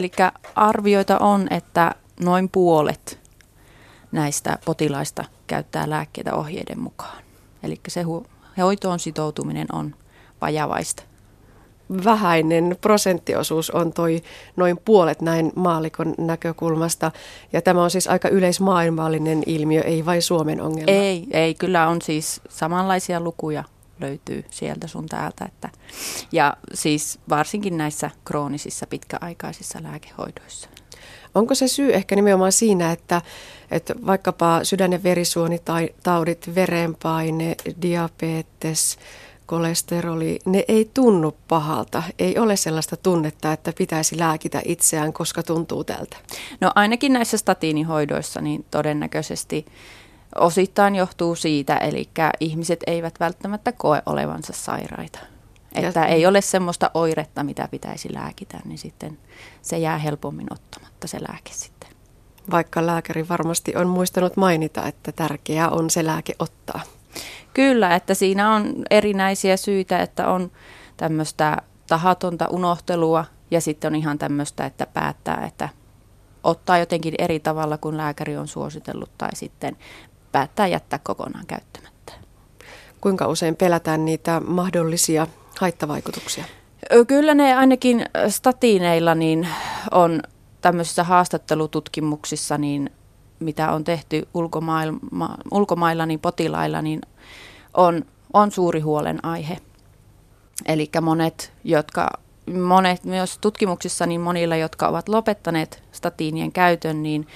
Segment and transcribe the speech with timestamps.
[0.00, 0.10] Eli
[0.54, 3.18] arvioita on, että noin puolet
[4.12, 7.22] näistä potilaista käyttää lääkkeitä ohjeiden mukaan.
[7.62, 8.04] Eli se
[8.58, 9.94] hoitoon sitoutuminen on
[10.40, 11.02] vajavaista
[12.04, 14.22] vähäinen prosenttiosuus on toi
[14.56, 17.12] noin puolet näin maalikon näkökulmasta.
[17.52, 20.90] Ja tämä on siis aika yleismaailmallinen ilmiö, ei vain Suomen ongelma.
[20.92, 23.64] Ei, ei kyllä on siis samanlaisia lukuja
[24.00, 25.44] löytyy sieltä sun täältä.
[25.44, 25.68] Että,
[26.32, 30.68] ja siis varsinkin näissä kroonisissa pitkäaikaisissa lääkehoidoissa.
[31.34, 33.22] Onko se syy ehkä nimenomaan siinä, että,
[33.70, 38.98] että vaikkapa sydän- ja verisuonitaudit, verenpaine, diabetes,
[39.46, 42.02] kolesteroli, ne ei tunnu pahalta.
[42.18, 46.16] Ei ole sellaista tunnetta, että pitäisi lääkitä itseään, koska tuntuu tältä.
[46.60, 49.66] No ainakin näissä statiinihoidoissa niin todennäköisesti
[50.38, 52.08] osittain johtuu siitä, eli
[52.40, 55.18] ihmiset eivät välttämättä koe olevansa sairaita.
[55.74, 59.18] Että ei ole semmoista oiretta, mitä pitäisi lääkitä, niin sitten
[59.62, 61.90] se jää helpommin ottamatta se lääke sitten.
[62.50, 66.80] Vaikka lääkäri varmasti on muistanut mainita, että tärkeää on se lääke ottaa.
[67.54, 70.50] Kyllä, että siinä on erinäisiä syitä, että on
[70.96, 71.56] tämmöistä
[71.86, 75.68] tahatonta unohtelua ja sitten on ihan tämmöistä, että päättää, että
[76.44, 79.76] ottaa jotenkin eri tavalla kuin lääkäri on suositellut tai sitten
[80.32, 82.12] päättää jättää kokonaan käyttämättä.
[83.00, 85.26] Kuinka usein pelätään niitä mahdollisia
[85.60, 86.44] haittavaikutuksia?
[87.06, 89.48] Kyllä ne ainakin statiineilla niin
[89.90, 90.22] on
[90.60, 92.90] tämmöisissä haastattelututkimuksissa, niin
[93.40, 94.94] mitä on tehty ulkomailla,
[95.50, 97.00] ulkomailla niin potilailla, niin
[97.74, 99.56] on, on suuri huolenaihe.
[100.66, 102.10] Eli monet, jotka,
[102.62, 107.26] monet myös tutkimuksissa, niin monilla, jotka ovat lopettaneet statiinien käytön, niin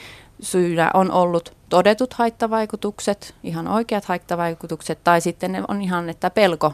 [0.44, 6.72] syynä on ollut todetut haittavaikutukset, ihan oikeat haittavaikutukset, tai sitten ne on ihan, että pelko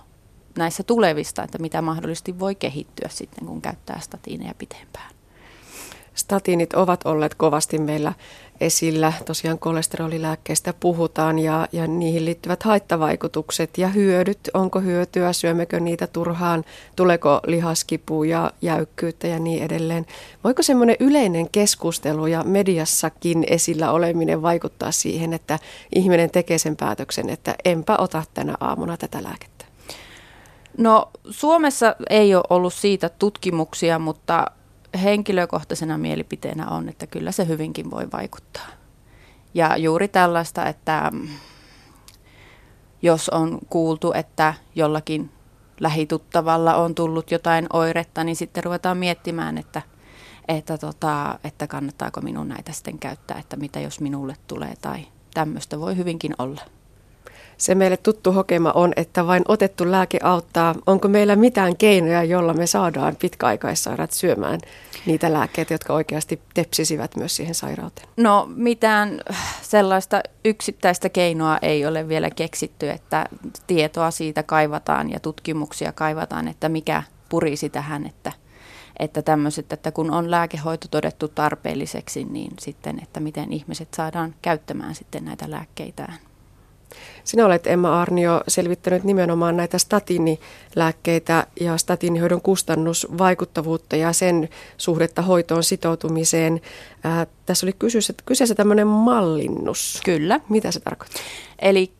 [0.58, 5.19] näissä tulevista, että mitä mahdollisesti voi kehittyä sitten, kun käyttää statiineja pitempään.
[6.14, 8.12] Statiinit ovat olleet kovasti meillä
[8.60, 9.12] esillä.
[9.26, 14.38] Tosiaan kolesterolilääkkeistä puhutaan ja, ja niihin liittyvät haittavaikutukset ja hyödyt.
[14.54, 16.64] Onko hyötyä, syömmekö niitä turhaan,
[16.96, 20.06] tuleeko lihaskipua ja jäykkyyttä ja niin edelleen.
[20.44, 25.58] Voiko semmoinen yleinen keskustelu ja mediassakin esillä oleminen vaikuttaa siihen, että
[25.94, 29.64] ihminen tekee sen päätöksen, että enpä ota tänä aamuna tätä lääkettä?
[30.78, 34.46] No Suomessa ei ole ollut siitä tutkimuksia, mutta
[35.02, 38.66] henkilökohtaisena mielipiteenä on, että kyllä se hyvinkin voi vaikuttaa.
[39.54, 41.28] Ja juuri tällaista, että mm,
[43.02, 45.30] jos on kuultu, että jollakin
[45.80, 49.82] lähituttavalla on tullut jotain oiretta, niin sitten ruvetaan miettimään, että,
[50.48, 55.80] että, tota, että kannattaako minun näitä sitten käyttää, että mitä jos minulle tulee tai tämmöistä
[55.80, 56.60] voi hyvinkin olla.
[57.56, 60.74] Se meille tuttu hokema on, että vain otettu lääke auttaa.
[60.86, 64.60] Onko meillä mitään keinoja, jolla me saadaan pitkäaikaissairaat syömään
[65.06, 68.08] niitä lääkkeitä, jotka oikeasti tepsisivät myös siihen sairauteen?
[68.16, 69.20] No mitään
[69.62, 73.26] sellaista yksittäistä keinoa ei ole vielä keksitty, että
[73.66, 78.32] tietoa siitä kaivataan ja tutkimuksia kaivataan, että mikä purisi tähän, että
[78.98, 84.94] että tämmöiset, että kun on lääkehoito todettu tarpeelliseksi, niin sitten, että miten ihmiset saadaan käyttämään
[84.94, 86.18] sitten näitä lääkkeitään.
[87.24, 95.64] Sinä olet Emma Arnio selvittänyt nimenomaan näitä statiinilääkkeitä ja statiinihoidon kustannusvaikuttavuutta ja sen suhdetta hoitoon
[95.64, 96.60] sitoutumiseen.
[97.04, 100.00] Ää, tässä oli kyseessä, kyseessä tämmöinen mallinnus.
[100.04, 100.40] Kyllä.
[100.48, 101.22] Mitä se tarkoittaa?
[101.58, 101.92] Eli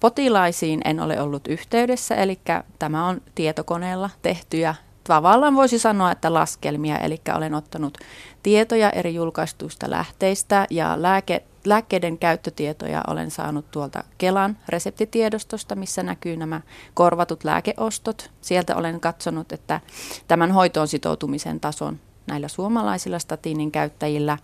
[0.00, 2.38] potilaisiin en ole ollut yhteydessä, eli
[2.78, 7.98] tämä on tietokoneella tehtyjä tavallaan voisi sanoa, että laskelmia, eli olen ottanut
[8.42, 16.36] tietoja eri julkaistuista lähteistä ja lääke, lääkkeiden käyttötietoja olen saanut tuolta Kelan reseptitiedostosta, missä näkyy
[16.36, 16.60] nämä
[16.94, 18.30] korvatut lääkeostot.
[18.40, 19.80] Sieltä olen katsonut, että
[20.28, 24.38] tämän hoitoon sitoutumisen tason näillä suomalaisilla statiinin käyttäjillä.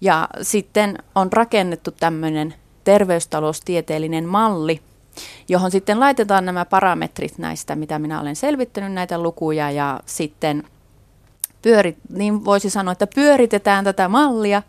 [0.00, 4.80] Ja sitten on rakennettu tämmöinen terveystaloustieteellinen malli,
[5.48, 10.64] johon sitten laitetaan nämä parametrit näistä, mitä minä olen selvittänyt, näitä lukuja ja sitten
[11.62, 14.62] pyörit, niin voisi sanoa, että pyöritetään tätä mallia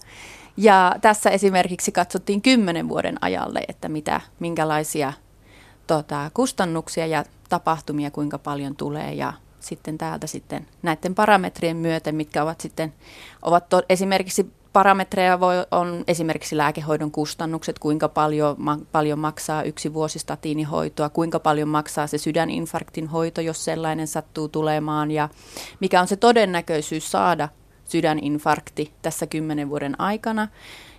[0.58, 5.14] ja tässä esimerkiksi katsottiin kymmenen vuoden ajalle, että mitä, minkälaisia
[5.88, 9.14] tota, kustannuksia ja tapahtumia kuinka paljon tulee.
[9.14, 12.94] Ja sitten täältä sitten näiden parametrien myötä, mitkä ovat sitten,
[13.42, 19.94] ovat to, esimerkiksi parametreja voi, on esimerkiksi lääkehoidon kustannukset, kuinka paljon, ma, paljon maksaa yksi
[19.94, 25.30] vuosi statiinihoitoa, kuinka paljon maksaa se sydäninfarktin hoito, jos sellainen sattuu tulemaan ja
[25.80, 27.50] mikä on se todennäköisyys saada
[27.88, 30.48] sydäninfarkti tässä kymmenen vuoden aikana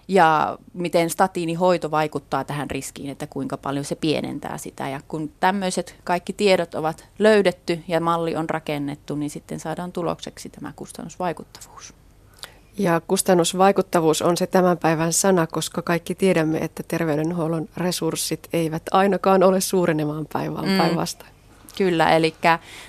[0.08, 4.88] ja miten statiinihoito vaikuttaa tähän riskiin, että kuinka paljon se pienentää sitä.
[4.88, 10.48] Ja kun tämmöiset kaikki tiedot ovat löydetty ja malli on rakennettu, niin sitten saadaan tulokseksi
[10.48, 11.94] tämä kustannusvaikuttavuus.
[12.78, 19.42] Ja kustannusvaikuttavuus on se tämän päivän sana, koska kaikki tiedämme, että terveydenhuollon resurssit eivät ainakaan
[19.42, 20.78] ole suurenemaan päivään mm.
[20.78, 21.37] päinvastoin.
[21.78, 22.34] Kyllä, eli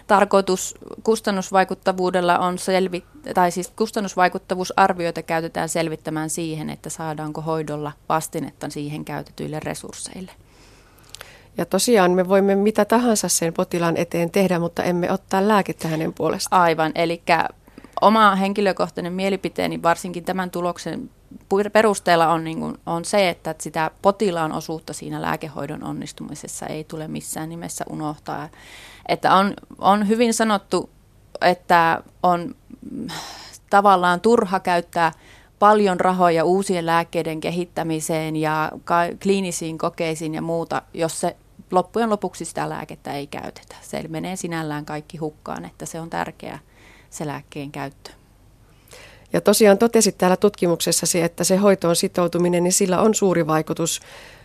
[0.08, 3.04] tarkoitus kustannusvaikuttavuudella on selvi,
[3.34, 10.32] tai siis kustannusvaikuttavuusarvioita käytetään selvittämään siihen, että saadaanko hoidolla vastinetta siihen käytetyille resursseille.
[11.58, 16.14] Ja tosiaan me voimme mitä tahansa sen potilaan eteen tehdä, mutta emme ottaa lääkettä hänen
[16.14, 16.62] puolestaan.
[16.62, 17.22] Aivan, eli
[18.02, 21.10] oma henkilökohtainen mielipiteeni varsinkin tämän tuloksen
[21.74, 27.08] perusteella on, niin kuin, on se, että sitä potilaan osuutta siinä lääkehoidon onnistumisessa ei tule
[27.08, 28.50] missään nimessä unohtaa.
[29.08, 30.90] Että on, on hyvin sanottu,
[31.42, 32.56] että on
[33.70, 35.12] tavallaan turha käyttää
[35.60, 38.72] paljon rahoja uusien lääkkeiden kehittämiseen ja
[39.24, 41.36] kliinisiin kokeisiin ja muuta, jos se
[41.72, 43.76] loppujen lopuksi sitä lääkettä ei käytetä.
[43.82, 46.60] Se menee sinällään kaikki hukkaan, että se on tärkeää
[47.10, 48.12] se lääkkeen käyttö.
[49.34, 54.00] Ja tosiaan totesit täällä tutkimuksessasi, että se hoitoon sitoutuminen, niin sillä on suuri vaikutus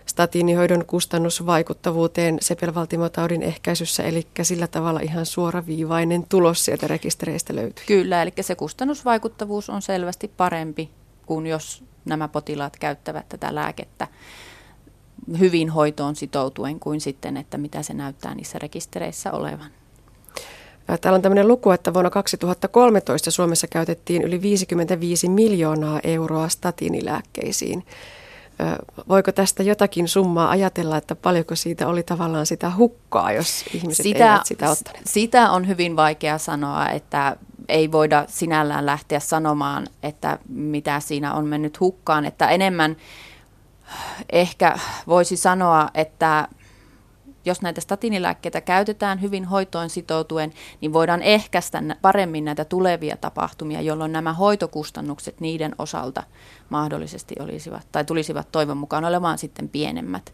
[0.07, 7.85] statiinihoidon kustannusvaikuttavuuteen sepelvaltimotaudin ehkäisyssä, eli sillä tavalla ihan suoraviivainen tulos sieltä rekistereistä löytyy.
[7.87, 10.91] Kyllä, eli se kustannusvaikuttavuus on selvästi parempi
[11.27, 14.09] kuin jos nämä potilaat käyttävät tätä lääkettä
[15.39, 19.71] hyvin hoitoon sitoutuen kuin sitten, että mitä se näyttää niissä rekistereissä olevan.
[20.87, 27.87] Täällä on tämmöinen luku, että vuonna 2013 Suomessa käytettiin yli 55 miljoonaa euroa statiinilääkkeisiin.
[29.09, 34.33] Voiko tästä jotakin summaa ajatella, että paljonko siitä oli tavallaan sitä hukkaa, jos ihmiset sitä,
[34.33, 35.07] eivät sitä ottaneet?
[35.07, 37.37] Sitä on hyvin vaikea sanoa, että
[37.69, 42.25] ei voida sinällään lähteä sanomaan, että mitä siinä on mennyt hukkaan.
[42.25, 42.97] Että enemmän
[44.33, 46.49] ehkä voisi sanoa, että
[47.45, 54.13] jos näitä statinilääkkeitä käytetään hyvin hoitoon sitoutuen, niin voidaan ehkäistä paremmin näitä tulevia tapahtumia, jolloin
[54.13, 56.23] nämä hoitokustannukset niiden osalta
[56.69, 60.33] mahdollisesti olisivat tai tulisivat toivon mukaan olemaan sitten pienemmät.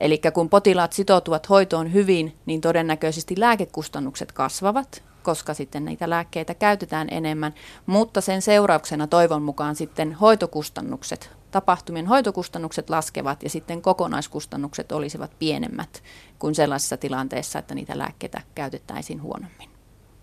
[0.00, 7.08] Eli kun potilaat sitoutuvat hoitoon hyvin, niin todennäköisesti lääkekustannukset kasvavat, koska sitten niitä lääkkeitä käytetään
[7.10, 7.54] enemmän,
[7.86, 16.02] mutta sen seurauksena toivon mukaan sitten hoitokustannukset, tapahtumien hoitokustannukset laskevat ja sitten kokonaiskustannukset olisivat pienemmät
[16.38, 19.68] kuin sellaisessa tilanteessa, että niitä lääkkeitä käytettäisiin huonommin.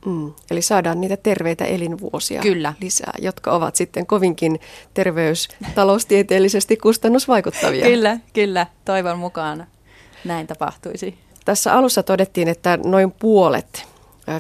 [0.06, 2.74] Mm, eli saadaan niitä terveitä elinvuosia kyllä.
[2.82, 4.60] lisää, jotka ovat sitten kovinkin
[4.94, 7.86] terveystaloustieteellisesti kustannusvaikuttavia.
[7.86, 8.68] kyllä, kyllä.
[8.86, 9.68] Toivon mukaan
[10.26, 11.18] näin tapahtuisi.
[11.46, 13.93] Tässä alussa todettiin, että noin puolet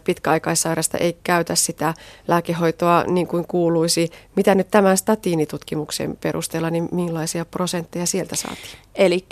[0.03, 1.93] pitkäaikaissairasta ei käytä sitä
[2.27, 4.11] lääkehoitoa niin kuin kuuluisi.
[4.35, 8.77] Mitä nyt tämän statiinitutkimuksen perusteella, niin millaisia prosentteja sieltä saatiin?
[8.95, 9.25] Eli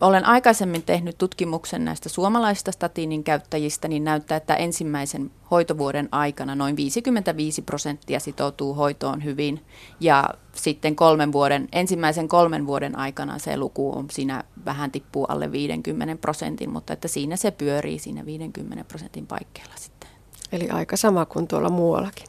[0.00, 6.76] olen aikaisemmin tehnyt tutkimuksen näistä suomalaisista statiinin käyttäjistä, niin näyttää, että ensimmäisen hoitovuoden aikana noin
[6.76, 9.64] 55 prosenttia sitoutuu hoitoon hyvin
[10.00, 15.52] ja sitten kolmen vuoden, ensimmäisen kolmen vuoden aikana se luku on siinä vähän tippuu alle
[15.52, 20.10] 50 prosentin, mutta että siinä se pyörii siinä 50 prosentin paikkeilla sitten.
[20.52, 22.26] Eli aika sama kuin tuolla muuallakin.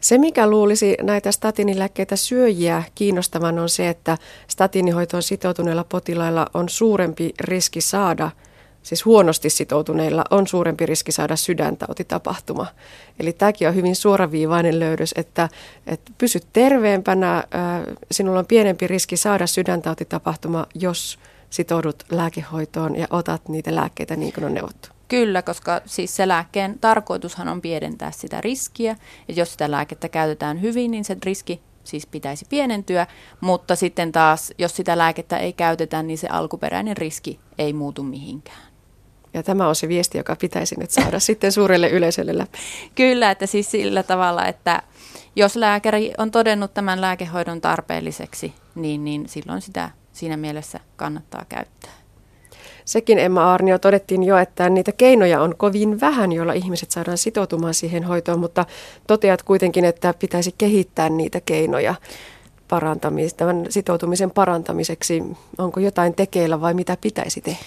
[0.00, 4.18] Se, mikä luulisi näitä statiinilääkkeitä syöjiä kiinnostavan, on se, että
[4.48, 8.30] statiinihoitoon sitoutuneilla potilailla on suurempi riski saada,
[8.82, 12.66] siis huonosti sitoutuneilla on suurempi riski saada sydäntautitapahtuma.
[13.20, 15.48] Eli tämäkin on hyvin suoraviivainen löydös, että,
[15.86, 17.44] että pysyt terveempänä,
[18.10, 21.18] sinulla on pienempi riski saada sydäntautitapahtuma, jos
[21.50, 24.97] sitoudut lääkehoitoon ja otat niitä lääkkeitä niin kuin on neuvottu.
[25.08, 28.96] Kyllä, koska siis se lääkkeen tarkoitushan on pienentää sitä riskiä.
[29.28, 33.06] Ja jos sitä lääkettä käytetään hyvin, niin se riski siis pitäisi pienentyä,
[33.40, 38.68] mutta sitten taas, jos sitä lääkettä ei käytetä, niin se alkuperäinen riski ei muutu mihinkään.
[39.34, 42.58] Ja tämä on se viesti, joka pitäisi nyt saada sitten suurelle yleisölle läpi.
[42.94, 44.82] Kyllä, että siis sillä tavalla, että
[45.36, 51.90] jos lääkäri on todennut tämän lääkehoidon tarpeelliseksi, niin, niin silloin sitä siinä mielessä kannattaa käyttää.
[52.88, 57.74] Sekin Emma Arnio todettiin jo, että niitä keinoja on kovin vähän, joilla ihmiset saadaan sitoutumaan
[57.74, 58.66] siihen hoitoon, mutta
[59.06, 61.94] toteat kuitenkin, että pitäisi kehittää niitä keinoja
[63.36, 65.22] tämän sitoutumisen parantamiseksi.
[65.58, 67.60] Onko jotain tekeillä vai mitä pitäisi tehdä?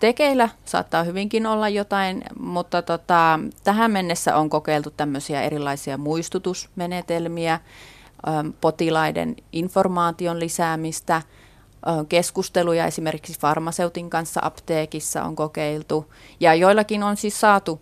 [0.00, 7.60] tekeillä saattaa hyvinkin olla jotain, mutta tota, tähän mennessä on kokeiltu tämmöisiä erilaisia muistutusmenetelmiä,
[8.60, 11.22] potilaiden informaation lisäämistä–
[12.08, 17.80] keskusteluja esimerkiksi farmaseutin kanssa apteekissa on kokeiltu ja joillakin on siis saatu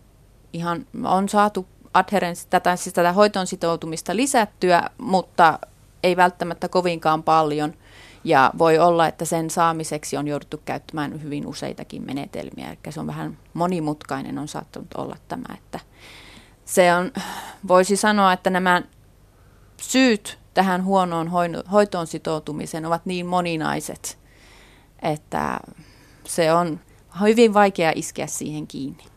[0.53, 5.59] ihan on saatu adherenssi, tätä, siis tätä hoitoon sitoutumista lisättyä, mutta
[6.03, 7.75] ei välttämättä kovinkaan paljon.
[8.25, 13.07] Ja voi olla, että sen saamiseksi on jouduttu käyttämään hyvin useitakin menetelmiä, eli se on
[13.07, 15.81] vähän monimutkainen on saattanut olla tämä, että
[16.65, 17.13] se on,
[17.69, 18.83] voisi sanoa, että nämä
[19.81, 21.31] syyt tähän huonoon
[21.73, 24.19] hoitoon sitoutumiseen ovat niin moninaiset,
[25.03, 25.61] että
[26.25, 26.81] se on
[27.21, 29.12] hyvin vaikea iskeä siihen kiinni.